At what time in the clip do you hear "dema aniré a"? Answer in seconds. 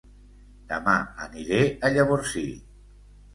0.71-1.93